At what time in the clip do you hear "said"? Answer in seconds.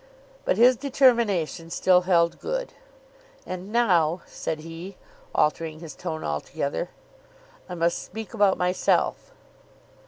4.25-4.61